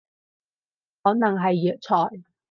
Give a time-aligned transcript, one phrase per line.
[1.03, 2.23] 可能係藥材